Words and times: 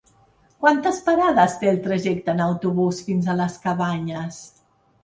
Quantes 0.63 1.01
parades 1.09 1.57
té 1.61 1.69
el 1.73 1.79
trajecte 1.89 2.35
en 2.35 2.43
autobús 2.47 3.05
fins 3.11 3.31
a 3.31 3.39
les 3.45 3.63
Cabanyes? 3.69 4.43